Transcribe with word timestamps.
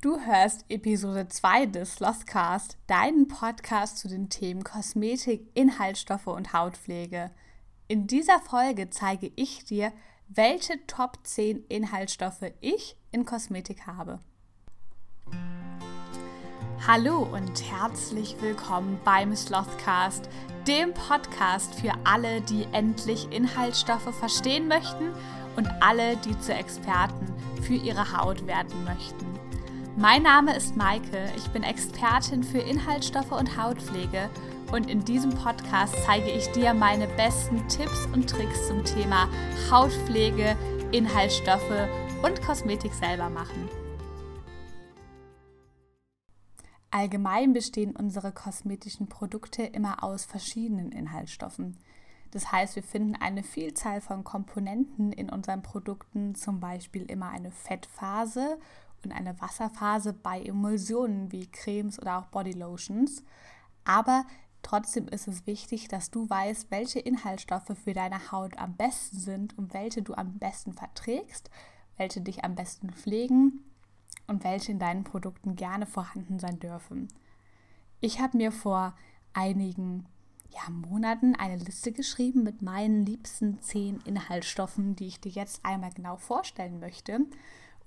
Du 0.00 0.20
hörst 0.20 0.64
Episode 0.68 1.26
2 1.26 1.66
des 1.66 1.96
Slothcast, 1.96 2.78
deinen 2.86 3.26
Podcast 3.26 3.98
zu 3.98 4.06
den 4.06 4.30
Themen 4.30 4.62
Kosmetik, 4.62 5.50
Inhaltsstoffe 5.54 6.28
und 6.28 6.52
Hautpflege. 6.52 7.32
In 7.88 8.06
dieser 8.06 8.38
Folge 8.38 8.90
zeige 8.90 9.32
ich 9.34 9.64
dir, 9.64 9.92
welche 10.28 10.86
Top 10.86 11.18
10 11.24 11.64
Inhaltsstoffe 11.68 12.44
ich 12.60 12.96
in 13.10 13.24
Kosmetik 13.24 13.88
habe. 13.88 14.20
Hallo 16.86 17.24
und 17.24 17.60
herzlich 17.68 18.36
willkommen 18.40 19.00
beim 19.04 19.34
Slothcast, 19.34 20.28
dem 20.68 20.94
Podcast 20.94 21.74
für 21.74 21.92
alle, 22.04 22.40
die 22.42 22.68
endlich 22.70 23.26
Inhaltsstoffe 23.32 24.14
verstehen 24.14 24.68
möchten 24.68 25.12
und 25.56 25.66
alle, 25.80 26.16
die 26.18 26.38
zu 26.38 26.54
Experten 26.54 27.34
für 27.62 27.74
ihre 27.74 28.16
Haut 28.16 28.46
werden 28.46 28.84
möchten. 28.84 29.47
Mein 30.00 30.22
Name 30.22 30.56
ist 30.56 30.76
Maike, 30.76 31.28
ich 31.36 31.48
bin 31.50 31.64
Expertin 31.64 32.44
für 32.44 32.60
Inhaltsstoffe 32.60 33.32
und 33.32 33.60
Hautpflege 33.60 34.30
und 34.70 34.88
in 34.88 35.04
diesem 35.04 35.30
Podcast 35.30 35.92
zeige 36.06 36.30
ich 36.30 36.46
dir 36.52 36.72
meine 36.72 37.08
besten 37.08 37.66
Tipps 37.66 38.06
und 38.14 38.30
Tricks 38.30 38.68
zum 38.68 38.84
Thema 38.84 39.28
Hautpflege, 39.72 40.56
Inhaltsstoffe 40.92 41.88
und 42.22 42.40
Kosmetik 42.42 42.94
selber 42.94 43.28
machen. 43.28 43.68
Allgemein 46.92 47.52
bestehen 47.52 47.96
unsere 47.96 48.30
kosmetischen 48.30 49.08
Produkte 49.08 49.64
immer 49.64 50.04
aus 50.04 50.24
verschiedenen 50.24 50.92
Inhaltsstoffen. 50.92 51.76
Das 52.30 52.52
heißt, 52.52 52.76
wir 52.76 52.84
finden 52.84 53.16
eine 53.16 53.42
Vielzahl 53.42 54.00
von 54.00 54.22
Komponenten 54.22 55.12
in 55.12 55.28
unseren 55.28 55.62
Produkten, 55.62 56.36
zum 56.36 56.60
Beispiel 56.60 57.02
immer 57.10 57.30
eine 57.30 57.50
Fettphase 57.50 58.58
und 59.04 59.12
eine 59.12 59.40
Wasserphase 59.40 60.12
bei 60.12 60.42
Emulsionen 60.42 61.30
wie 61.32 61.46
Cremes 61.46 62.00
oder 62.00 62.18
auch 62.18 62.26
Bodylotions. 62.26 63.22
Aber 63.84 64.24
trotzdem 64.62 65.08
ist 65.08 65.28
es 65.28 65.46
wichtig, 65.46 65.88
dass 65.88 66.10
du 66.10 66.28
weißt, 66.28 66.70
welche 66.70 67.00
Inhaltsstoffe 67.00 67.72
für 67.82 67.94
deine 67.94 68.32
Haut 68.32 68.58
am 68.58 68.76
besten 68.76 69.18
sind 69.18 69.56
und 69.56 69.72
welche 69.72 70.02
du 70.02 70.14
am 70.14 70.38
besten 70.38 70.72
verträgst, 70.72 71.50
welche 71.96 72.20
dich 72.20 72.44
am 72.44 72.54
besten 72.54 72.90
pflegen 72.90 73.64
und 74.26 74.44
welche 74.44 74.72
in 74.72 74.78
deinen 74.78 75.04
Produkten 75.04 75.56
gerne 75.56 75.86
vorhanden 75.86 76.38
sein 76.38 76.58
dürfen. 76.58 77.08
Ich 78.00 78.20
habe 78.20 78.36
mir 78.36 78.52
vor 78.52 78.94
einigen 79.32 80.06
ja, 80.50 80.70
Monaten 80.70 81.34
eine 81.34 81.56
Liste 81.56 81.92
geschrieben 81.92 82.42
mit 82.42 82.62
meinen 82.62 83.04
liebsten 83.04 83.60
zehn 83.60 84.00
Inhaltsstoffen, 84.04 84.96
die 84.96 85.06
ich 85.06 85.20
dir 85.20 85.32
jetzt 85.32 85.64
einmal 85.64 85.92
genau 85.92 86.16
vorstellen 86.16 86.80
möchte. 86.80 87.20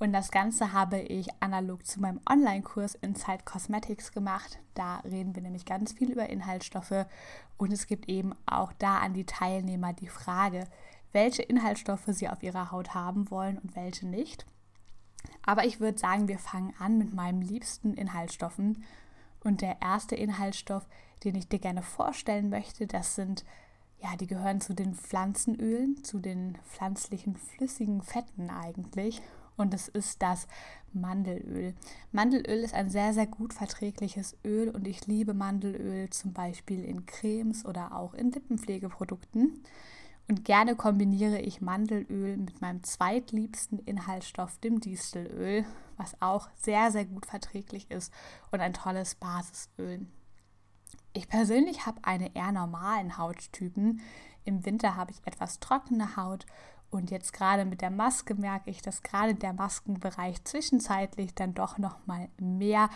Und 0.01 0.13
das 0.13 0.31
Ganze 0.31 0.73
habe 0.73 0.99
ich 0.99 1.27
analog 1.41 1.85
zu 1.85 2.01
meinem 2.01 2.21
Online-Kurs 2.27 2.95
Inside 2.95 3.43
Cosmetics 3.45 4.11
gemacht. 4.11 4.57
Da 4.73 4.97
reden 5.01 5.35
wir 5.35 5.43
nämlich 5.43 5.63
ganz 5.63 5.91
viel 5.91 6.11
über 6.11 6.27
Inhaltsstoffe 6.27 7.05
und 7.59 7.71
es 7.71 7.85
gibt 7.85 8.09
eben 8.09 8.33
auch 8.47 8.73
da 8.79 8.97
an 8.97 9.13
die 9.13 9.27
Teilnehmer 9.27 9.93
die 9.93 10.07
Frage, 10.07 10.63
welche 11.11 11.43
Inhaltsstoffe 11.43 12.07
sie 12.07 12.29
auf 12.29 12.41
ihrer 12.41 12.71
Haut 12.71 12.95
haben 12.95 13.29
wollen 13.29 13.59
und 13.59 13.75
welche 13.75 14.07
nicht. 14.07 14.47
Aber 15.45 15.65
ich 15.65 15.79
würde 15.79 15.99
sagen, 15.99 16.27
wir 16.27 16.39
fangen 16.39 16.73
an 16.79 16.97
mit 16.97 17.13
meinem 17.13 17.43
liebsten 17.43 17.93
Inhaltsstoffen. 17.93 18.83
Und 19.43 19.61
der 19.61 19.83
erste 19.83 20.15
Inhaltsstoff, 20.15 20.87
den 21.23 21.35
ich 21.35 21.47
dir 21.47 21.59
gerne 21.59 21.83
vorstellen 21.83 22.49
möchte, 22.49 22.87
das 22.87 23.13
sind, 23.13 23.45
ja, 23.99 24.15
die 24.15 24.25
gehören 24.25 24.61
zu 24.61 24.73
den 24.73 24.95
Pflanzenölen, 24.95 26.03
zu 26.03 26.17
den 26.17 26.57
pflanzlichen 26.65 27.35
flüssigen 27.35 28.01
Fetten 28.01 28.49
eigentlich 28.49 29.21
und 29.61 29.73
es 29.73 29.87
ist 29.87 30.21
das 30.21 30.47
Mandelöl. 30.91 31.73
Mandelöl 32.11 32.63
ist 32.63 32.73
ein 32.73 32.89
sehr, 32.89 33.13
sehr 33.13 33.27
gut 33.27 33.53
verträgliches 33.53 34.35
Öl 34.43 34.69
und 34.69 34.87
ich 34.87 35.07
liebe 35.07 35.33
Mandelöl 35.33 36.09
zum 36.09 36.33
Beispiel 36.33 36.83
in 36.83 37.05
Cremes 37.05 37.65
oder 37.65 37.95
auch 37.95 38.13
in 38.13 38.31
Lippenpflegeprodukten. 38.31 39.63
Und 40.27 40.45
gerne 40.45 40.75
kombiniere 40.75 41.39
ich 41.39 41.61
Mandelöl 41.61 42.37
mit 42.37 42.61
meinem 42.61 42.83
zweitliebsten 42.83 43.79
Inhaltsstoff, 43.79 44.57
dem 44.59 44.79
Distelöl, 44.79 45.65
was 45.97 46.21
auch 46.21 46.49
sehr, 46.55 46.91
sehr 46.91 47.05
gut 47.05 47.25
verträglich 47.25 47.89
ist 47.91 48.13
und 48.51 48.61
ein 48.61 48.73
tolles 48.73 49.15
Basisöl. 49.15 50.05
Ich 51.13 51.27
persönlich 51.27 51.85
habe 51.85 51.99
einen 52.03 52.33
eher 52.33 52.51
normalen 52.51 53.17
Hauttypen. 53.17 54.01
Im 54.45 54.65
Winter 54.65 54.95
habe 54.95 55.11
ich 55.11 55.21
etwas 55.25 55.59
trockene 55.59 56.15
Haut 56.15 56.45
und 56.91 57.09
jetzt 57.09 57.31
gerade 57.31 57.63
mit 57.63 57.81
der 57.81 57.89
Maske 57.89 58.35
merke 58.35 58.69
ich, 58.69 58.81
dass 58.81 59.01
gerade 59.01 59.33
der 59.33 59.53
Maskenbereich 59.53 60.43
zwischenzeitlich 60.43 61.33
dann 61.33 61.53
doch 61.53 61.77
noch 61.77 62.05
mal 62.05 62.27
mehr 62.37 62.89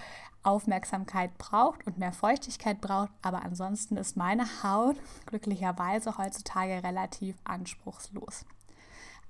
Aufmerksamkeit 0.43 1.37
braucht 1.37 1.87
und 1.87 1.97
mehr 1.97 2.11
Feuchtigkeit 2.11 2.81
braucht. 2.81 3.11
Aber 3.21 3.43
ansonsten 3.43 3.95
ist 3.95 4.17
meine 4.17 4.45
Haut 4.63 4.97
glücklicherweise 5.25 6.17
heutzutage 6.17 6.83
relativ 6.83 7.37
anspruchslos. 7.45 8.45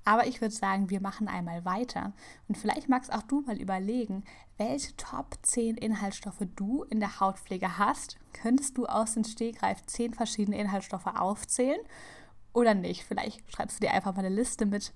Aber 0.04 0.28
ich 0.28 0.42
würde 0.42 0.54
sagen, 0.54 0.90
wir 0.90 1.02
machen 1.02 1.28
einmal 1.28 1.64
weiter. 1.66 2.14
Und 2.48 2.58
vielleicht 2.58 2.90
magst 2.90 3.14
auch 3.14 3.24
du 3.24 3.42
mal 3.42 3.60
überlegen, 3.60 4.24
welche 4.58 4.96
Top 4.98 5.38
10 5.42 5.78
Inhaltsstoffe 5.78 6.44
du 6.56 6.84
in 6.84 7.00
der 7.00 7.20
Hautpflege 7.20 7.78
hast. 7.78 8.18
Könntest 8.34 8.78
du 8.78 8.86
aus 8.86 9.14
dem 9.14 9.24
Stegreif 9.24 9.84
10 9.86 10.14
verschiedene 10.14 10.58
Inhaltsstoffe 10.58 11.08
aufzählen? 11.08 11.82
Oder 12.56 12.74
nicht. 12.74 13.04
Vielleicht 13.04 13.52
schreibst 13.52 13.78
du 13.78 13.86
dir 13.86 13.94
einfach 13.94 14.16
mal 14.16 14.26
eine 14.26 14.34
Liste 14.34 14.66
mit 14.66 14.94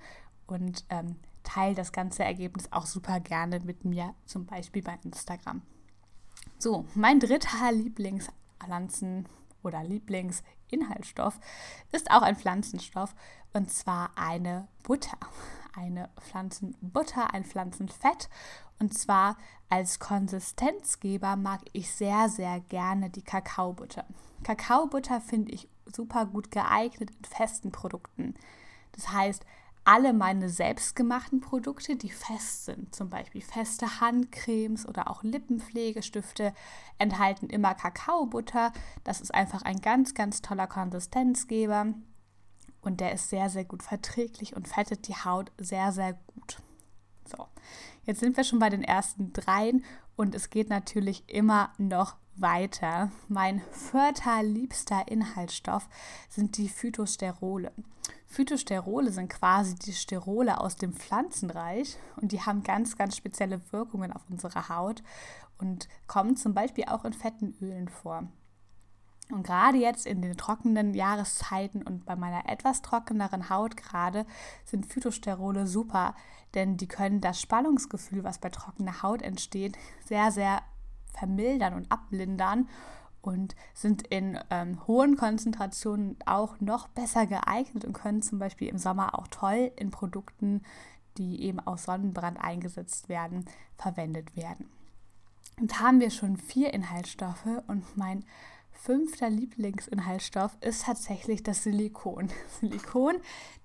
und 0.47 0.86
ähm, 0.90 1.18
teile 1.44 1.75
das 1.75 1.92
ganze 1.92 2.24
Ergebnis 2.24 2.72
auch 2.72 2.86
super 2.86 3.20
gerne 3.20 3.59
mit 3.59 3.86
mir, 3.86 4.16
zum 4.25 4.46
Beispiel 4.46 4.81
bei 4.81 4.97
Instagram. 5.03 5.62
So, 6.58 6.86
mein 6.96 7.19
dritter 7.19 7.72
Lieblingspflanzen- 7.72 9.25
oder 9.62 9.84
Lieblingsinhaltsstoff 9.84 11.40
ist 11.92 12.12
auch 12.12 12.22
ein 12.22 12.36
Pflanzenstoff 12.36 13.14
und 13.53 13.72
zwar 13.72 14.12
eine 14.16 14.68
Butter. 14.84 15.18
Eine 15.75 16.09
Pflanzenbutter, 16.19 17.34
ein 17.34 17.46
Pflanzenfett. 17.46 18.30
Und 18.80 18.98
zwar 18.98 19.38
als 19.69 20.00
Konsistenzgeber 20.00 21.36
mag 21.36 21.62
ich 21.74 21.92
sehr, 21.92 22.28
sehr 22.28 22.59
gerne 22.59 23.09
die 23.09 23.22
Kakaobutter. 23.22 24.06
Kakaobutter 24.44 25.22
finde 25.22 25.52
ich 25.52 25.69
super 25.95 26.25
gut 26.25 26.51
geeignet 26.51 27.11
in 27.11 27.25
festen 27.25 27.72
Produkten. 27.72 28.35
Das 28.94 29.11
heißt, 29.11 29.45
alle 29.85 30.13
meine 30.13 30.50
selbstgemachten 30.50 31.41
Produkte, 31.41 31.95
die 31.95 32.11
fest 32.11 32.66
sind, 32.66 32.94
zum 32.94 33.09
Beispiel 33.09 33.41
feste 33.41 34.00
Handcremes 34.00 34.88
oder 34.88 35.09
auch 35.09 35.23
Lippenpflegestifte, 35.23 36.53
enthalten 36.97 37.50
immer 37.50 37.73
Kakaobutter. 37.73 38.72
Das 39.03 39.22
ist 39.22 39.33
einfach 39.33 39.63
ein 39.63 39.81
ganz, 39.81 40.13
ganz 40.13 40.41
toller 40.41 40.67
Konsistenzgeber 40.67 41.94
und 42.81 43.00
der 43.00 43.13
ist 43.13 43.29
sehr, 43.29 43.50
sehr 43.50 43.66
gut 43.66 43.83
verträglich 43.83 44.56
und 44.56 44.67
fettet 44.67 45.07
die 45.07 45.16
Haut 45.16 45.51
sehr, 45.57 45.91
sehr 45.91 46.13
gut. 46.27 46.57
So, 47.25 47.47
jetzt 48.06 48.19
sind 48.19 48.38
wir 48.38 48.44
schon 48.44 48.59
bei 48.59 48.69
den 48.69 48.83
ersten 48.83 49.33
dreien 49.33 49.83
und 50.19 50.35
es 50.35 50.50
geht 50.50 50.69
natürlich 50.69 51.24
immer 51.28 51.72
noch 51.78 52.18
weiter. 52.35 53.09
Mein 53.30 53.62
vierter 53.72 54.44
liebster 54.44 55.07
Inhaltsstoff 55.07 55.88
sind 56.28 56.57
die 56.57 56.68
Phytosterole. 56.68 57.72
Phytosterole 58.28 59.13
sind 59.13 59.30
quasi 59.30 59.75
die 59.75 59.94
Sterole 59.94 60.59
aus 60.59 60.75
dem 60.75 60.91
Pflanzenreich 60.91 61.97
und 62.18 62.34
die 62.34 62.41
haben 62.41 62.63
ganz, 62.63 62.97
ganz 62.97 63.16
spezielle 63.16 63.62
Wirkungen 63.72 64.12
auf 64.12 64.24
unsere 64.30 64.68
Haut 64.68 65.03
und 65.57 65.88
kommen 66.07 66.36
zum 66.36 66.53
Beispiel 66.53 66.84
auch 66.90 67.06
in 67.06 67.13
fetten 67.13 67.56
Ölen 67.62 67.88
vor. 67.88 68.28
Und 69.31 69.44
gerade 69.44 69.78
jetzt 69.78 70.07
in 70.07 70.22
den 70.22 70.38
trockenen 70.38 70.95
Jahreszeiten 70.95 71.84
und 71.84 72.06
bei 72.06 72.16
meiner 72.16 72.50
etwas 72.50 72.81
trockeneren 72.81 73.50
Haut 73.50 73.78
gerade 73.78 74.25
sind 74.66 74.88
Phytosterole 74.88 75.67
super, 75.67 76.16
denn 76.56 76.78
die 76.78 76.88
können 76.88 77.22
das 77.22 77.39
Spannungsgefühl, 77.39 78.23
was 78.23 78.39
bei 78.39 78.50
trockener 78.50 79.03
Haut 79.03 79.22
entsteht, 79.22 79.78
sehr, 80.03 80.31
sehr 80.31 80.63
vermildern 81.13 81.75
und 81.75 81.92
ablindern 81.92 82.68
und 83.21 83.56
sind 83.74 84.07
in 84.07 84.39
ähm, 84.50 84.80
hohen 84.88 85.15
Konzentrationen 85.15 86.18
auch 86.25 86.59
noch 86.59 86.88
besser 86.88 87.27
geeignet 87.27 87.86
und 87.86 87.94
können 87.94 88.21
zum 88.21 88.39
Beispiel 88.39 88.69
im 88.69 88.77
Sommer 88.77 89.18
auch 89.19 89.27
toll 89.27 89.71
in 89.75 89.92
Produkten, 89.92 90.63
die 91.18 91.44
eben 91.44 91.59
aus 91.59 91.83
Sonnenbrand 91.83 92.39
eingesetzt 92.39 93.09
werden, 93.09 93.45
verwendet 93.77 94.36
werden. 94.36 94.69
Und 95.59 95.81
haben 95.81 96.00
wir 96.00 96.09
schon 96.09 96.38
vier 96.38 96.74
Inhaltsstoffe 96.74 97.45
und 97.68 97.98
mein 97.98 98.24
fünfter 98.80 99.30
Lieblingsinhaltsstoff 99.30 100.58
ist 100.62 100.86
tatsächlich 100.86 101.44
das 101.44 101.64
Silikon. 101.64 102.30
Silikon, 102.60 103.18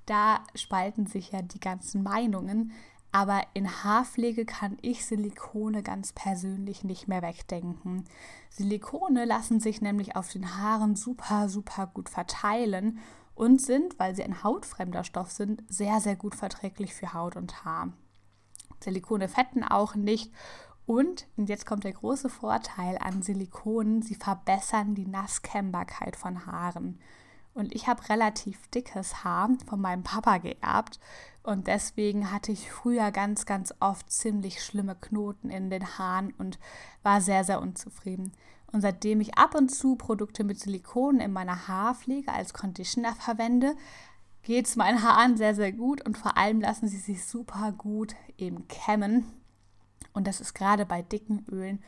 da 0.07 0.41
spalten 0.55 1.07
sich 1.07 1.33
ja 1.33 1.43
die 1.43 1.61
ganzen 1.61 2.03
Meinungen. 2.03 2.73
Aber 3.13 3.43
in 3.55 3.71
Haarpflege 3.85 4.45
kann 4.45 4.77
ich 4.83 5.07
Silikone 5.07 5.85
ganz 5.85 6.13
persönlich 6.13 6.83
nicht 6.83 7.07
mehr 7.07 7.23
wegdenken. 7.23 8.05
Silikone 8.51 9.25
lassen 9.25 9.61
sich 9.61 9.81
nämlich 9.81 10.17
auf 10.17 10.33
den 10.33 10.59
Haaren 10.59 10.97
super, 10.97 11.49
super 11.49 11.87
gut 11.87 12.09
verteilen 12.09 12.99
und 13.37 13.63
sind, 13.63 14.01
weil 14.01 14.17
sie 14.17 14.25
ein 14.25 14.43
hautfremder 14.43 15.05
Stoff 15.05 15.31
sind, 15.31 15.63
sehr, 15.69 16.01
sehr 16.01 16.17
gut 16.17 16.35
verträglich 16.35 16.93
für 16.93 17.15
Haut 17.15 17.37
und 17.37 17.65
Haar. 17.65 17.93
Silikone 18.81 19.29
fetten 19.29 19.63
auch 19.63 19.95
nicht 19.95 20.33
Und, 20.87 21.27
und 21.37 21.49
jetzt 21.49 21.67
kommt 21.67 21.85
der 21.85 21.93
große 21.93 22.29
Vorteil 22.29 22.99
an 22.99 23.23
Silikonen, 23.23 24.03
sie 24.03 24.17
verbessern 24.17 24.95
die 24.95 25.07
Nasskennbarkeit 25.07 26.17
von 26.17 26.47
Haaren. 26.47 26.99
Und 27.55 27.75
ich 27.75 27.87
habe 27.87 28.09
relativ 28.09 28.67
dickes 28.69 29.23
Haar 29.23 29.51
von 29.67 29.81
meinem 29.81 30.03
Papa 30.03 30.39
geerbt. 30.39 30.99
Und 31.43 31.69
deswegen 31.69 32.31
hatte 32.33 32.53
ich 32.53 32.71
früher 32.71 33.13
ganz, 33.13 33.47
ganz 33.47 33.73
oft 33.81 34.11
ziemlich 34.11 34.63
schlimme 34.63 34.97
Knoten 34.97 35.51
in 35.51 35.71
den 35.71 35.99
Haaren 35.99 36.35
und 36.37 36.59
war 37.03 37.21
sehr, 37.21 37.45
sehr 37.45 37.61
unzufrieden. 37.61 38.33
Und 38.73 38.81
seitdem 38.81 39.21
ich 39.21 39.39
ab 39.39 39.55
und 39.55 39.69
zu 39.69 39.95
Produkte 39.95 40.43
mit 40.43 40.59
Silikon 40.59 41.21
in 41.21 41.33
meiner 41.33 41.69
Haarpflege 41.69 42.33
als 42.33 42.53
Conditioner 42.53 43.15
verwende, 43.15 43.77
geht 44.43 44.67
es 44.67 44.75
meinen 44.75 45.03
Haaren 45.03 45.37
sehr, 45.37 45.55
sehr 45.55 45.73
gut 45.73 46.05
und 46.05 46.19
vor 46.19 46.37
allem 46.37 46.61
lassen 46.61 46.89
sie 46.89 46.99
sich 46.99 47.25
super 47.25 47.73
gut 47.73 48.17
eben 48.37 48.67
kämmen. 48.67 49.25
Und 50.15 50.27
das 50.27 50.41
ist 50.41 50.55
gerade 50.55 50.87
bei 50.87 51.03
dicken 51.03 51.45
Ölen, 51.51 51.83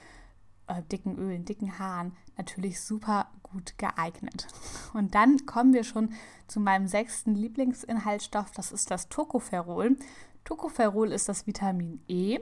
äh, 0.66 0.82
dicken 0.82 1.16
Ölen, 1.16 1.46
dicken 1.46 1.78
Haaren 1.78 2.14
natürlich 2.36 2.80
super 2.80 3.28
gut 3.42 3.78
geeignet. 3.78 4.48
Und 4.92 5.14
dann 5.14 5.46
kommen 5.46 5.72
wir 5.72 5.84
schon 5.84 6.12
zu 6.46 6.60
meinem 6.60 6.88
sechsten 6.88 7.34
Lieblingsinhaltsstoff, 7.34 8.50
das 8.50 8.72
ist 8.72 8.90
das 8.90 9.08
Tocopherol. 9.08 9.96
Tocopherol 10.44 11.12
ist 11.12 11.28
das 11.28 11.46
Vitamin 11.46 12.02
E 12.08 12.40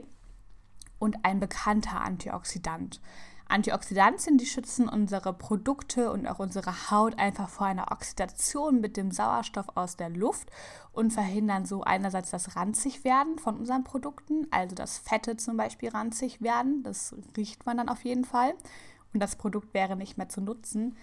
und 0.99 1.23
ein 1.23 1.39
bekannter 1.39 2.01
Antioxidant. 2.01 2.99
Antioxidantien, 3.47 4.37
die 4.37 4.45
schützen 4.45 4.89
unsere 4.89 5.33
Produkte 5.33 6.11
und 6.11 6.27
auch 6.27 6.39
unsere 6.39 6.89
Haut 6.89 7.19
einfach 7.19 7.47
vor 7.47 7.67
einer 7.67 7.91
Oxidation 7.91 8.81
mit 8.81 8.97
dem 8.97 9.11
Sauerstoff 9.11 9.67
aus 9.75 9.97
der 9.97 10.09
Luft 10.09 10.49
und 10.91 11.11
verhindern 11.11 11.65
so 11.65 11.83
einerseits 11.83 12.31
das 12.31 12.55
Ranzigwerden 12.55 13.37
von 13.37 13.57
unseren 13.57 13.83
Produkten, 13.83 14.47
also 14.51 14.75
dass 14.75 14.97
Fette 14.97 15.37
zum 15.37 15.57
Beispiel 15.57 15.89
ranzig 15.89 16.41
werden, 16.41 16.81
das 16.83 17.15
riecht 17.37 17.65
man 17.65 17.77
dann 17.77 17.89
auf 17.89 18.03
jeden 18.03 18.25
Fall 18.25 18.53
und 19.13 19.19
das 19.19 19.35
Produkt 19.35 19.73
wäre 19.73 19.95
nicht 19.95 20.17
mehr 20.17 20.29
zu 20.29 20.41
nutzen. 20.41 20.97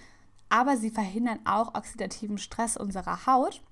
Aber 0.49 0.77
sie 0.77 0.91
verhindern 0.91 1.41
auch 1.45 1.75
oxidativen 1.75 2.39
Stress 2.39 2.77
unserer 2.77 3.27
Haut 3.27 3.63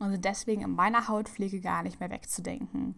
und 0.00 0.10
sind 0.10 0.24
deswegen 0.24 0.62
in 0.62 0.74
meiner 0.74 1.08
Hautpflege 1.08 1.60
gar 1.60 1.82
nicht 1.82 2.00
mehr 2.00 2.10
wegzudenken. 2.10 2.96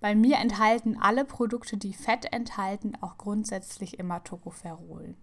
Bei 0.00 0.14
mir 0.14 0.36
enthalten 0.36 0.98
alle 1.00 1.24
Produkte, 1.24 1.76
die 1.76 1.94
Fett 1.94 2.32
enthalten, 2.32 2.94
auch 3.00 3.16
grundsätzlich 3.16 3.98
immer 3.98 4.22
Tocopherol. 4.22 5.16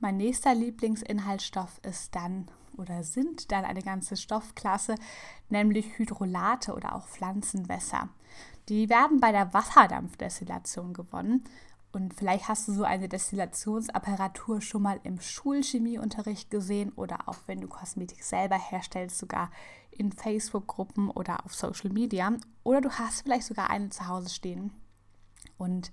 Mein 0.00 0.16
nächster 0.16 0.54
Lieblingsinhaltsstoff 0.54 1.78
ist 1.82 2.14
dann 2.14 2.50
oder 2.76 3.02
sind 3.02 3.52
dann 3.52 3.64
eine 3.64 3.82
ganze 3.82 4.16
Stoffklasse, 4.16 4.94
nämlich 5.48 5.98
Hydrolate 5.98 6.74
oder 6.74 6.94
auch 6.94 7.06
Pflanzenwässer. 7.06 8.08
Die 8.68 8.88
werden 8.88 9.20
bei 9.20 9.32
der 9.32 9.52
Wasserdampfdestillation 9.52 10.94
gewonnen 10.94 11.44
und 11.92 12.14
vielleicht 12.14 12.48
hast 12.48 12.68
du 12.68 12.72
so 12.72 12.84
eine 12.84 13.08
Destillationsapparatur 13.08 14.60
schon 14.60 14.82
mal 14.82 15.00
im 15.02 15.20
Schulchemieunterricht 15.20 16.50
gesehen 16.50 16.92
oder 16.92 17.28
auch 17.28 17.38
wenn 17.46 17.60
du 17.60 17.68
Kosmetik 17.68 18.22
selber 18.22 18.56
herstellst, 18.56 19.18
sogar 19.18 19.50
in 20.00 20.12
Facebook-Gruppen 20.12 21.10
oder 21.10 21.44
auf 21.44 21.54
Social 21.54 21.90
Media. 21.90 22.32
Oder 22.64 22.80
du 22.80 22.90
hast 22.90 23.22
vielleicht 23.22 23.46
sogar 23.46 23.70
eine 23.70 23.90
zu 23.90 24.08
Hause 24.08 24.30
stehen. 24.30 24.72
Und 25.58 25.92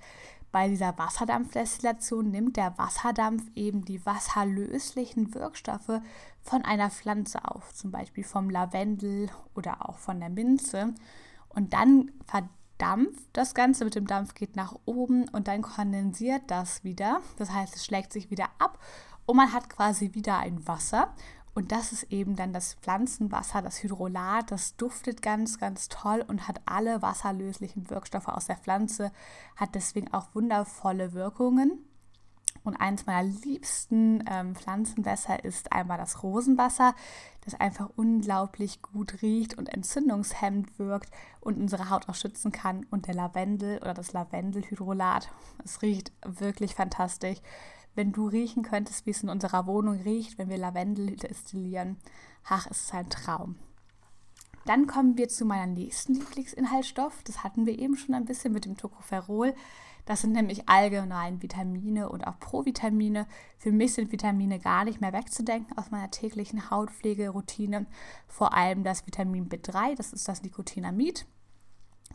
bei 0.52 0.70
dieser 0.70 0.98
Wasserdampfdestillation 0.98 2.32
nimmt 2.32 2.58
der 2.58 2.78
Wasserdampf 2.78 3.44
eben 3.54 3.84
die 3.84 4.04
wasserlöslichen 4.06 5.34
Wirkstoffe 5.36 6.02
von 6.42 6.64
einer 6.64 6.90
Pflanze 6.90 7.44
auf, 7.44 7.74
zum 7.74 7.92
Beispiel 7.92 8.24
vom 8.24 8.50
Lavendel 8.50 9.30
oder 9.56 9.88
auch 9.88 9.98
von 9.98 10.20
der 10.20 10.30
Minze. 10.30 10.94
Und 11.50 11.74
dann 11.74 12.12
verdammt 12.26 12.52
Dampf. 12.78 13.18
Das 13.34 13.56
Ganze 13.56 13.86
mit 13.86 13.96
dem 13.96 14.08
Dampf 14.08 14.34
geht 14.34 14.56
nach 14.56 14.76
oben 14.86 15.28
und 15.30 15.48
dann 15.48 15.62
kondensiert 15.62 16.44
das 16.48 16.84
wieder. 16.84 17.22
Das 17.38 17.52
heißt, 17.52 17.76
es 17.76 17.86
schlägt 17.86 18.14
sich 18.14 18.30
wieder 18.30 18.50
ab 18.60 18.80
und 19.26 19.38
man 19.38 19.52
hat 19.52 19.70
quasi 19.70 20.14
wieder 20.14 20.38
ein 20.38 20.68
Wasser. 20.68 21.14
Und 21.58 21.72
das 21.72 21.92
ist 21.92 22.12
eben 22.12 22.36
dann 22.36 22.54
das 22.54 22.76
Pflanzenwasser, 22.76 23.64
das 23.64 23.82
Hydrolat. 23.82 24.52
Das 24.52 24.76
duftet 24.76 25.24
ganz, 25.24 25.58
ganz 25.58 25.90
toll 25.90 26.24
und 26.28 26.48
hat 26.48 26.62
alle 26.68 27.02
wasserlöslichen 27.02 27.90
Wirkstoffe 27.90 28.28
aus 28.28 28.46
der 28.46 28.58
Pflanze, 28.58 29.12
hat 29.56 29.74
deswegen 29.74 30.14
auch 30.14 30.36
wundervolle 30.36 31.14
Wirkungen. 31.14 31.80
Und 32.64 32.76
eins 32.76 33.08
meiner 33.08 33.28
liebsten 33.28 34.24
ähm, 34.30 34.56
Pflanzenwässer 34.56 35.44
ist 35.44 35.72
einmal 35.72 35.98
das 35.98 36.22
Rosenwasser, 36.22 36.94
das 37.44 37.56
einfach 37.56 37.90
unglaublich 37.96 38.84
gut 38.84 39.24
riecht 39.24 39.58
und 39.58 39.68
entzündungshemmend 39.68 40.78
wirkt 40.78 41.10
und 41.40 41.58
unsere 41.58 41.90
Haut 41.90 42.08
auch 42.08 42.14
schützen 42.14 42.52
kann. 42.52 42.86
Und 42.92 43.08
der 43.08 43.16
Lavendel 43.16 43.80
oder 43.80 43.96
das 43.96 44.14
Lavendelhydrolat, 44.14 45.30
es 45.64 45.82
riecht 45.82 46.12
wirklich 46.24 46.76
fantastisch. 46.76 47.40
Wenn 47.98 48.12
du 48.12 48.28
riechen 48.28 48.62
könntest, 48.62 49.08
wie 49.08 49.10
es 49.10 49.24
in 49.24 49.30
unserer 49.30 49.66
Wohnung 49.66 50.00
riecht, 50.02 50.38
wenn 50.38 50.50
wir 50.50 50.60
Lavendel 50.60 51.16
destillieren, 51.16 51.98
ach, 52.46 52.68
es 52.70 52.84
ist 52.84 52.94
ein 52.94 53.10
Traum. 53.10 53.56
Dann 54.68 54.86
kommen 54.86 55.18
wir 55.18 55.30
zu 55.30 55.46
meinem 55.46 55.74
nächsten 55.74 56.14
Lieblingsinhaltsstoff. 56.14 57.24
Das 57.24 57.44
hatten 57.44 57.66
wir 57.66 57.80
eben 57.80 57.98
schon 57.98 58.14
ein 58.14 58.26
bisschen 58.26 58.54
mit 58.54 58.66
dem 58.66 58.78
Tocopherol. 58.78 59.56
Das 60.06 60.22
sind 60.22 60.34
nämlich 60.34 60.70
allgemein 60.70 61.42
Vitamine 61.42 62.10
und 62.10 62.28
auch 62.28 62.38
Provitamine. 62.38 63.26
Für 63.58 63.72
mich 63.72 63.96
sind 63.96 64.12
Vitamine 64.12 64.60
gar 64.60 64.86
nicht 64.86 65.02
mehr 65.02 65.12
wegzudenken 65.12 65.76
aus 65.76 65.90
meiner 65.90 66.12
täglichen 66.12 66.70
Hautpflegeroutine. 66.70 67.88
Vor 68.28 68.54
allem 68.54 68.84
das 68.84 69.08
Vitamin 69.08 69.50
B3, 69.50 69.96
das 69.96 70.14
ist 70.14 70.28
das 70.28 70.44
Nicotinamid, 70.44 71.26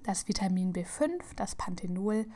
das 0.05 0.29
Vitamin 0.29 0.73
B5, 0.73 1.11
das 1.35 1.57
Panthenol 1.57 2.27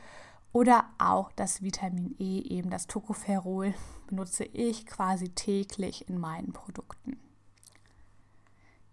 oder 0.57 0.85
auch 0.97 1.31
das 1.33 1.61
Vitamin 1.61 2.15
E, 2.17 2.39
eben 2.39 2.71
das 2.71 2.87
Tocopherol, 2.87 3.75
benutze 4.07 4.43
ich 4.43 4.87
quasi 4.87 5.29
täglich 5.29 6.09
in 6.09 6.17
meinen 6.17 6.51
Produkten. 6.51 7.19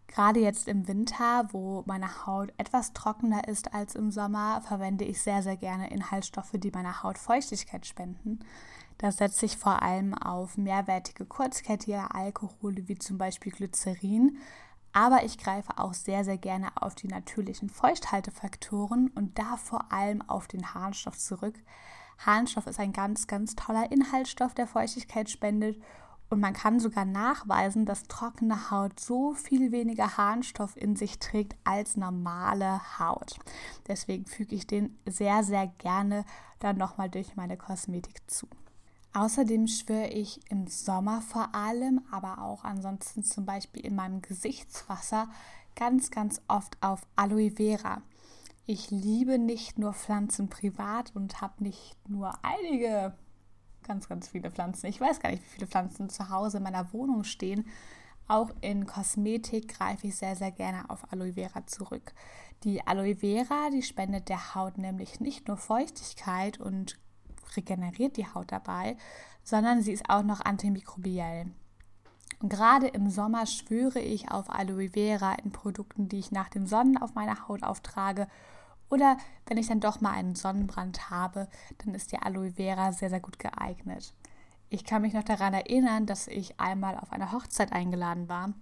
Gerade 0.06 0.40
jetzt 0.40 0.69
im 0.69 0.87
Winter, 0.87 1.49
wo 1.52 1.82
meine 1.87 2.26
Haut 2.26 2.52
etwas 2.58 2.93
trockener 2.93 3.49
ist 3.49 3.72
als 3.72 3.94
im 3.94 4.11
Sommer, 4.11 4.61
verwende 4.61 5.06
ich 5.06 5.22
sehr, 5.22 5.43
sehr 5.43 5.56
gerne 5.56 5.90
Inhaltsstoffe, 5.90 6.52
die 6.52 6.70
meiner 6.70 7.02
Haut 7.02 7.16
Feuchtigkeit 7.16 7.87
spenden. 7.87 8.40
Da 8.99 9.10
setze 9.10 9.46
ich 9.46 9.56
vor 9.56 9.81
allem 9.81 10.12
auf 10.12 10.58
mehrwertige 10.58 11.25
kurzkettige 11.25 12.14
Alkohole 12.14 12.88
wie 12.88 12.99
zum 12.99 13.17
Beispiel 13.17 13.52
Glycerin. 13.52 14.37
Aber 14.94 15.25
ich 15.25 15.38
greife 15.38 15.76
auch 15.76 15.93
sehr, 15.93 16.25
sehr 16.25 16.38
gerne 16.38 16.69
auf 16.81 16.94
die 16.94 17.08
natürlichen 17.08 17.69
Feuchthaltefaktoren 17.69 19.08
und 19.08 19.37
da 19.38 19.56
vor 19.56 19.93
allem 19.93 20.23
auf 20.23 20.46
den 20.46 20.73
Harnstoff 20.73 21.19
zurück. 21.19 21.56
Harnstoff 22.19 22.69
ist 22.69 22.79
ein 22.79 22.93
ganz, 22.93 23.26
ganz 23.26 23.56
toller 23.56 23.91
Inhaltsstoff, 23.91 24.55
der 24.55 24.69
Feuchtigkeit 24.69 25.29
spendet 25.29 25.82
und 26.31 26.39
man 26.39 26.53
kann 26.53 26.79
sogar 26.79 27.05
nachweisen, 27.05 27.86
dass 27.86 28.05
trockene 28.05 28.70
Haut 28.70 29.01
so 29.01 29.34
viel 29.34 29.72
weniger 29.72 30.17
Harnstoff 30.17 30.77
in 30.77 30.94
sich 30.94 31.19
trägt 31.19 31.56
als 31.65 31.96
normale 31.96 32.81
Haut. 33.01 33.39
Deswegen 33.89 34.27
füge 34.27 34.55
ich 34.55 34.69
den 34.69 34.96
sehr, 35.06 35.43
sehr 35.43 35.67
gerne 35.67 36.24
dann 36.60 36.79
nochmal 36.79 37.10
durch 37.10 37.34
meine 37.34 37.56
Kosmetik 37.56 38.31
zu. 38.31 38.46
Außerdem 39.17 39.69
schwöre 39.69 40.09
ich 40.09 40.41
im 40.51 40.67
Sommer 40.67 41.21
vor 41.23 41.55
allem, 41.55 42.03
aber 42.11 42.43
auch 42.43 42.65
ansonsten 42.65 43.23
zum 43.23 43.47
Beispiel 43.47 43.87
in 43.87 43.94
meinem 43.94 44.21
Gesichtswasser 44.23 45.29
ganz, 45.77 46.11
ganz 46.11 46.43
oft 46.49 46.77
auf 46.81 47.06
Aloe 47.15 47.53
Vera. 47.53 48.03
Ich 48.67 48.91
liebe 48.91 49.39
nicht 49.39 49.79
nur 49.79 49.93
Pflanzen 49.93 50.49
privat 50.49 51.15
und 51.15 51.41
habe 51.41 51.63
nicht 51.63 51.97
nur 52.09 52.33
einige 52.43 53.15
ganz, 53.85 54.09
ganz 54.09 54.29
viele 54.29 54.51
Pflanzen. 54.51 54.87
Ich 54.87 55.01
weiß 55.01 55.21
gar 55.21 55.31
nicht, 55.31 55.44
wie 55.44 55.55
viele 55.55 55.69
Pflanzen 55.69 56.09
zu 56.09 56.31
Hause 56.31 56.56
in 56.56 56.65
meiner 56.65 56.93
Wohnung 56.93 57.23
stehen. 57.23 57.67
Auch 58.27 58.51
in 58.63 58.85
Kosmetik 58.85 59.77
greife 59.77 60.09
ich 60.09 60.17
sehr, 60.17 60.35
sehr 60.35 60.51
gerne 60.51 60.91
auf 60.91 61.13
Aloe 61.13 61.35
Vera 61.35 61.65
zurück. 61.67 62.15
Die 62.65 62.85
Aloe 62.85 63.15
Vera, 63.17 63.71
die 63.71 63.83
spendet 63.83 64.29
der 64.29 64.56
Haut 64.56 64.77
nämlich 64.77 65.21
nicht 65.21 65.47
nur 65.47 65.56
Feuchtigkeit 65.56 66.59
und 66.59 66.99
regeneriert 67.56 68.17
die 68.17 68.27
Haut 68.27 68.53
dabei, 68.53 68.96
sondern 69.43 69.82
sie 69.82 69.93
ist 69.93 70.08
auch 70.08 70.23
noch 70.23 70.41
antimikrobiell. 70.41 71.46
Und 72.41 72.49
gerade 72.49 72.89
im 72.89 73.08
Sommer 73.08 73.46
schwöre 73.46 74.01
ich 74.01 74.31
auf 74.31 74.51
Aloe 74.51 74.91
Vera 74.91 75.34
in 75.34 75.53
Produkten, 75.53 76.08
die 76.08 76.19
ich 76.19 76.32
nach 76.32 76.49
dem 76.49 76.67
Sonnen 76.67 76.99
auf 76.99 77.15
meiner 77.15 77.49
Haut 77.49 77.63
auftrage 77.63 78.27
oder 78.91 79.17
wenn 79.46 79.56
ich 79.56 79.69
dann 79.69 79.81
doch 79.81 80.01
mal 80.01 80.13
einen 80.13 80.34
Sonnenbrand 80.34 81.11
habe, 81.11 81.49
dann 81.79 81.94
ist 81.94 82.13
die 82.13 82.19
Aloe 82.19 82.53
Vera 82.53 82.93
sehr, 82.93 83.11
sehr 83.11 83.20
gut 83.20 83.39
geeignet. 83.39 84.15
Ich 84.69 84.84
kann 84.84 85.03
mich 85.03 85.15
noch 85.15 85.25
daran 85.25 85.55
erinnern, 85.55 86.06
dass 86.06 86.27
ich 86.27 86.61
einmal 86.61 86.96
auf 86.99 87.13
einer 87.13 87.32
Hochzeit 87.32 87.73
eingeladen 87.73 88.29
war 88.29 88.53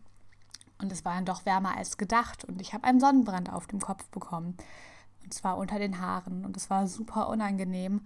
und 0.81 0.93
es 0.93 1.05
war 1.05 1.15
dann 1.15 1.25
doch 1.25 1.47
wärmer 1.47 1.77
als 1.77 1.97
gedacht 1.97 2.45
und 2.45 2.61
ich 2.61 2.75
habe 2.75 2.85
einen 2.85 3.01
Sonnenbrand 3.01 3.53
auf 3.53 3.67
dem 3.67 3.81
Kopf 3.81 4.09
bekommen 4.09 4.57
und 5.23 5.33
zwar 5.33 5.57
unter 5.57 5.79
den 5.79 6.01
Haaren 6.01 6.45
und 6.45 6.57
es 6.57 6.71
war 6.71 6.87
super 6.87 7.29
unangenehm 7.29 8.03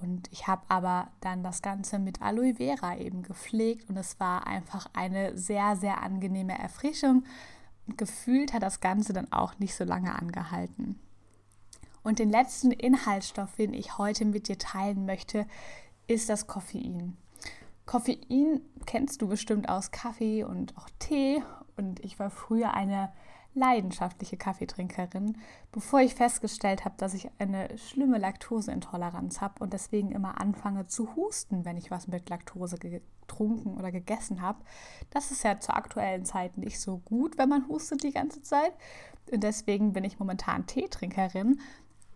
und 0.00 0.28
ich 0.32 0.46
habe 0.46 0.62
aber 0.68 1.08
dann 1.20 1.42
das 1.42 1.62
Ganze 1.62 1.98
mit 1.98 2.22
Aloe 2.22 2.54
Vera 2.54 2.96
eben 2.96 3.22
gepflegt 3.22 3.88
und 3.88 3.96
es 3.96 4.18
war 4.20 4.46
einfach 4.46 4.88
eine 4.92 5.36
sehr, 5.36 5.76
sehr 5.76 6.02
angenehme 6.02 6.58
Erfrischung 6.58 7.24
und 7.86 7.98
gefühlt 7.98 8.52
hat 8.52 8.62
das 8.62 8.80
Ganze 8.80 9.12
dann 9.12 9.32
auch 9.32 9.58
nicht 9.58 9.74
so 9.74 9.84
lange 9.84 10.14
angehalten. 10.14 10.98
Und 12.02 12.18
den 12.18 12.30
letzten 12.30 12.70
Inhaltsstoff, 12.70 13.56
den 13.56 13.74
ich 13.74 13.98
heute 13.98 14.24
mit 14.24 14.48
dir 14.48 14.58
teilen 14.58 15.04
möchte, 15.04 15.46
ist 16.06 16.28
das 16.28 16.46
Koffein. 16.46 17.16
Koffein 17.86 18.60
kennst 18.86 19.22
du 19.22 19.28
bestimmt 19.28 19.68
aus 19.68 19.90
Kaffee 19.90 20.44
und 20.44 20.76
auch 20.76 20.88
Tee. 20.98 21.42
Und 21.76 22.00
ich 22.04 22.18
war 22.18 22.30
früher 22.30 22.74
eine 22.74 23.12
leidenschaftliche 23.54 24.36
Kaffeetrinkerin, 24.36 25.38
bevor 25.72 26.00
ich 26.00 26.14
festgestellt 26.14 26.84
habe, 26.84 26.94
dass 26.98 27.14
ich 27.14 27.30
eine 27.38 27.76
schlimme 27.76 28.18
Laktoseintoleranz 28.18 29.40
habe 29.40 29.62
und 29.62 29.72
deswegen 29.72 30.12
immer 30.12 30.40
anfange 30.40 30.86
zu 30.86 31.16
husten, 31.16 31.64
wenn 31.64 31.76
ich 31.76 31.90
was 31.90 32.08
mit 32.08 32.30
Laktose 32.30 32.78
getrunken 32.78 33.76
oder 33.76 33.90
gegessen 33.90 34.42
habe. 34.42 34.60
Das 35.10 35.30
ist 35.30 35.42
ja 35.42 35.58
zur 35.60 35.76
aktuellen 35.76 36.24
Zeit 36.24 36.56
nicht 36.56 36.80
so 36.80 36.98
gut, 36.98 37.38
wenn 37.38 37.48
man 37.48 37.68
hustet 37.68 38.02
die 38.02 38.12
ganze 38.12 38.42
Zeit. 38.42 38.72
Und 39.30 39.42
deswegen 39.42 39.92
bin 39.92 40.04
ich 40.04 40.18
momentan 40.18 40.66
Teetrinkerin. 40.66 41.60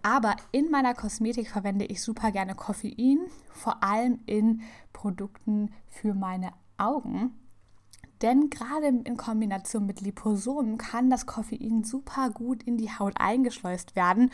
Aber 0.03 0.37
in 0.51 0.71
meiner 0.71 0.95
Kosmetik 0.95 1.49
verwende 1.49 1.85
ich 1.85 2.03
super 2.03 2.33
gerne 2.33 2.55
Koffein, 2.55 3.21
vor 3.53 3.83
allem 3.85 4.21
in 4.27 4.63
Produkten 4.93 5.71
für 5.89 6.15
meine 6.15 6.53
Augen 6.77 7.39
denn 8.23 8.51
gerade 8.51 8.87
in 8.87 9.17
Kombination 9.17 9.85
mit 9.85 10.01
Liposomen 10.01 10.79
kann 10.79 11.11
das 11.11 11.27
Koffein 11.27 11.85
super 11.85 12.31
gut 12.31 12.63
in 12.63 12.79
die 12.79 12.91
Haut 12.91 13.15
eingeschleust 13.17 13.97
werden 13.97 14.31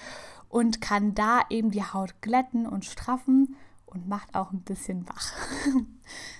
und 0.48 0.80
kann 0.80 1.14
da 1.14 1.42
eben 1.50 1.70
die 1.70 1.84
Haut 1.84 2.20
glätten 2.20 2.66
und 2.66 2.84
straffen 2.84 3.56
und 3.86 4.08
macht 4.08 4.34
auch 4.34 4.52
ein 4.52 4.60
bisschen 4.60 5.08
wach. 5.08 5.32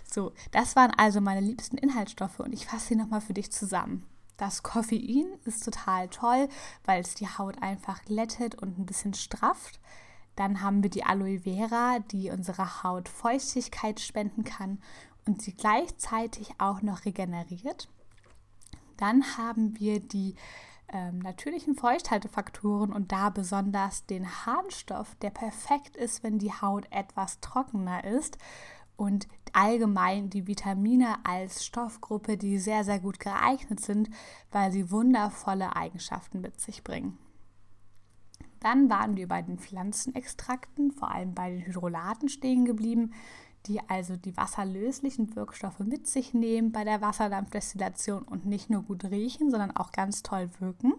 so, 0.05 0.33
das 0.53 0.77
waren 0.77 0.93
also 0.97 1.21
meine 1.21 1.41
liebsten 1.41 1.79
Inhaltsstoffe 1.79 2.41
und 2.41 2.53
ich 2.53 2.67
fasse 2.67 2.89
sie 2.89 2.97
nochmal 2.97 3.23
für 3.23 3.35
dich 3.35 3.51
zusammen. 3.51 4.05
Das 4.37 4.63
Koffein 4.63 5.27
ist 5.45 5.65
total 5.65 6.09
toll, 6.09 6.49
weil 6.85 7.01
es 7.01 7.15
die 7.15 7.27
Haut 7.27 7.61
einfach 7.61 8.05
glättet 8.05 8.55
und 8.55 8.79
ein 8.79 8.87
bisschen 8.87 9.15
strafft. 9.15 9.81
Dann 10.37 10.63
haben 10.63 10.85
wir 10.85 10.91
die 10.91 11.03
Aloe 11.03 11.41
Vera, 11.41 11.99
die 12.13 12.31
unserer 12.31 12.85
Haut 12.85 13.09
Feuchtigkeit 13.09 13.99
spenden 13.99 14.45
kann 14.45 14.79
und 15.29 15.43
sie 15.43 15.53
gleichzeitig 15.53 16.55
auch 16.57 16.81
noch 16.81 17.05
regeneriert. 17.05 17.89
Dann 18.97 19.37
haben 19.37 19.79
wir 19.79 20.01
die 20.01 20.35
ähm, 20.91 21.19
natürlichen 21.19 21.75
Feuchthaltefaktoren 21.75 22.93
und 22.93 23.13
da 23.13 23.29
besonders 23.29 24.07
den 24.07 24.27
Harnstoff, 24.47 25.15
der 25.17 25.29
perfekt 25.29 25.97
ist, 25.97 26.23
wenn 26.23 26.39
die 26.39 26.51
Haut 26.51 26.87
etwas 26.91 27.41
trockener 27.41 28.05
ist 28.05 28.39
und 28.97 29.29
allgemein 29.53 30.31
die 30.31 30.47
Vitamine 30.47 31.17
als 31.25 31.65
Stoffgruppe, 31.65 32.39
die 32.39 32.59
sehr, 32.59 32.83
sehr 32.83 32.99
gut 32.99 33.21
geeignet 33.21 33.81
sind, 33.81 34.09
weil 34.51 34.73
sie 34.73 34.91
wundervolle 34.91 35.77
Eigenschaften 35.77 36.41
mit 36.41 36.59
sich 36.59 36.83
bringen. 36.83 37.19
Dann 38.61 38.89
waren 38.89 39.15
wir 39.17 39.29
bei 39.29 39.43
den 39.43 39.59
Pflanzenextrakten, 39.59 40.91
vor 40.91 41.11
allem 41.13 41.35
bei 41.35 41.51
den 41.51 41.67
Hydrolaten 41.67 42.31
stehen 42.31 42.65
geblieben 42.65 43.13
die 43.69 43.81
also 43.89 44.17
die 44.17 44.37
wasserlöslichen 44.37 45.37
Wirkstoffe 45.37 45.81
mit 45.81 46.07
sich 46.07 46.35
nehmen 46.35 46.73
bei 46.73 46.85
der 46.85 47.01
Wasserdampfdestillation 47.01 48.23
und 48.23 48.47
nicht 48.47 48.71
nur 48.71 48.83
gut 48.83 49.05
riechen, 49.05 49.51
sondern 49.51 49.77
auch 49.77 49.93
ganz 49.93 50.23
toll 50.23 50.49
wirken. 50.59 50.95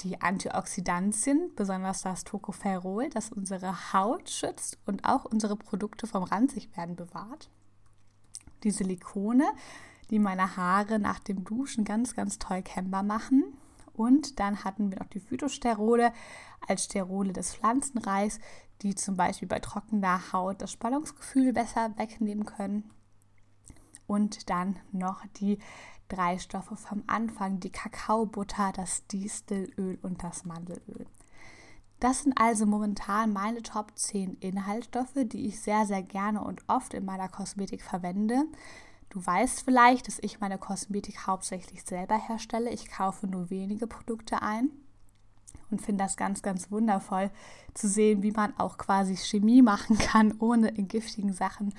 Die 0.00 0.20
Antioxidantien, 0.20 1.50
besonders 1.56 2.02
das 2.02 2.24
Tocopherol, 2.24 3.10
das 3.10 3.30
unsere 3.30 3.92
Haut 3.92 4.30
schützt 4.30 4.78
und 4.86 5.04
auch 5.04 5.24
unsere 5.24 5.56
Produkte 5.56 6.06
vom 6.06 6.22
Ranzigwerden 6.24 6.96
bewahrt. 6.96 7.50
Die 8.62 8.70
Silikone, 8.70 9.46
die 10.10 10.18
meine 10.18 10.56
Haare 10.56 10.98
nach 10.98 11.18
dem 11.18 11.44
Duschen 11.44 11.84
ganz, 11.84 12.14
ganz 12.14 12.38
toll 12.38 12.62
kennbar 12.62 13.02
machen. 13.02 13.44
Und 13.94 14.40
dann 14.40 14.64
hatten 14.64 14.90
wir 14.90 14.98
noch 14.98 15.06
die 15.06 15.20
Phytosterole 15.20 16.12
als 16.66 16.84
Sterole 16.84 17.32
des 17.32 17.54
Pflanzenreichs, 17.54 18.38
die 18.82 18.94
zum 18.94 19.16
Beispiel 19.16 19.48
bei 19.48 19.60
trockener 19.60 20.32
Haut 20.32 20.60
das 20.60 20.72
Spannungsgefühl 20.72 21.52
besser 21.52 21.96
wegnehmen 21.96 22.44
können. 22.44 22.90
Und 24.06 24.50
dann 24.50 24.76
noch 24.92 25.24
die 25.36 25.58
drei 26.08 26.38
Stoffe 26.38 26.76
vom 26.76 27.02
Anfang, 27.06 27.60
die 27.60 27.70
Kakaobutter, 27.70 28.72
das 28.72 29.06
Distelöl 29.06 29.98
und 30.02 30.22
das 30.22 30.44
Mandelöl. 30.44 31.06
Das 32.00 32.22
sind 32.22 32.38
also 32.38 32.66
momentan 32.66 33.32
meine 33.32 33.62
Top 33.62 33.92
10 33.96 34.36
Inhaltsstoffe, 34.40 35.16
die 35.24 35.46
ich 35.46 35.60
sehr, 35.60 35.86
sehr 35.86 36.02
gerne 36.02 36.42
und 36.44 36.62
oft 36.66 36.92
in 36.92 37.04
meiner 37.04 37.28
Kosmetik 37.28 37.82
verwende. 37.82 38.44
Du 39.14 39.24
weißt 39.24 39.62
vielleicht, 39.62 40.08
dass 40.08 40.18
ich 40.22 40.40
meine 40.40 40.58
Kosmetik 40.58 41.28
hauptsächlich 41.28 41.84
selber 41.84 42.16
herstelle. 42.16 42.70
Ich 42.70 42.90
kaufe 42.90 43.28
nur 43.28 43.48
wenige 43.48 43.86
Produkte 43.86 44.42
ein 44.42 44.70
und 45.70 45.80
finde 45.80 46.02
das 46.02 46.16
ganz, 46.16 46.42
ganz 46.42 46.72
wundervoll 46.72 47.30
zu 47.74 47.86
sehen, 47.86 48.24
wie 48.24 48.32
man 48.32 48.58
auch 48.58 48.76
quasi 48.76 49.16
Chemie 49.16 49.62
machen 49.62 49.98
kann, 49.98 50.34
ohne 50.40 50.70
in 50.70 50.88
giftigen 50.88 51.32
Sachen 51.32 51.72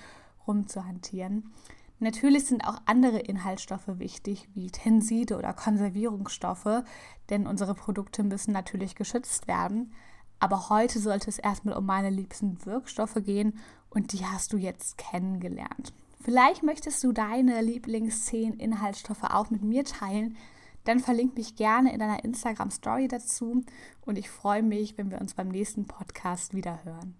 rumzuhantieren. 0.47 1.51
Natürlich 1.99 2.45
sind 2.45 2.65
auch 2.65 2.81
andere 2.85 3.19
Inhaltsstoffe 3.19 3.99
wichtig, 3.99 4.47
wie 4.53 4.71
Tenside 4.71 5.37
oder 5.37 5.51
Konservierungsstoffe, 5.51 6.85
denn 7.29 7.47
unsere 7.47 7.75
Produkte 7.75 8.23
müssen 8.23 8.53
natürlich 8.53 8.95
geschützt 8.95 9.49
werden. 9.49 9.91
Aber 10.39 10.69
heute 10.69 10.99
sollte 10.99 11.29
es 11.29 11.39
erstmal 11.39 11.75
um 11.75 11.85
meine 11.85 12.11
liebsten 12.11 12.65
Wirkstoffe 12.65 13.17
gehen 13.25 13.59
und 13.89 14.13
die 14.13 14.25
hast 14.25 14.53
du 14.53 14.57
jetzt 14.57 14.97
kennengelernt. 14.97 15.91
Vielleicht 16.25 16.63
möchtest 16.63 17.03
du 17.03 17.11
deine 17.11 17.61
Lieblings 17.61 18.25
10 18.25 18.53
Inhaltsstoffe 18.53 19.25
auch 19.25 19.51
mit 19.51 19.61
mir 19.61 19.85
teilen, 19.85 20.35
dann 20.83 20.99
verlink 20.99 21.37
mich 21.37 21.55
gerne 21.55 21.93
in 21.93 21.99
deiner 21.99 22.23
Instagram 22.23 22.71
Story 22.71 23.07
dazu. 23.07 23.61
Und 24.07 24.17
ich 24.17 24.31
freue 24.31 24.63
mich, 24.63 24.97
wenn 24.97 25.11
wir 25.11 25.21
uns 25.21 25.35
beim 25.35 25.49
nächsten 25.49 25.85
Podcast 25.85 26.55
wieder 26.55 26.83
hören. 26.83 27.13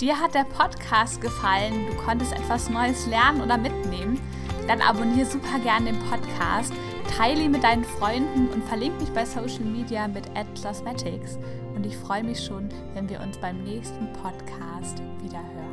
Dir 0.00 0.18
hat 0.18 0.34
der 0.34 0.44
Podcast 0.44 1.20
gefallen, 1.20 1.86
du 1.86 1.94
konntest 1.98 2.32
etwas 2.32 2.70
Neues 2.70 3.06
lernen 3.08 3.42
oder 3.42 3.58
mitnehmen, 3.58 4.18
dann 4.66 4.80
abonniere 4.80 5.26
super 5.26 5.58
gerne 5.58 5.92
den 5.92 6.02
Podcast, 6.08 6.72
teile 7.14 7.42
ihn 7.42 7.50
mit 7.50 7.62
deinen 7.62 7.84
Freunden 7.84 8.48
und 8.48 8.64
verlinke 8.64 9.00
mich 9.00 9.12
bei 9.12 9.26
Social 9.26 9.66
Media 9.66 10.08
mit 10.08 10.24
@cosmetics 10.62 11.38
und 11.74 11.84
ich 11.84 11.98
freue 11.98 12.24
mich 12.24 12.42
schon, 12.42 12.70
wenn 12.94 13.10
wir 13.10 13.20
uns 13.20 13.36
beim 13.36 13.62
nächsten 13.62 14.10
Podcast 14.14 15.02
wieder 15.22 15.42
hören. 15.42 15.71